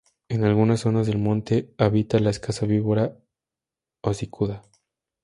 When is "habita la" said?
1.77-2.31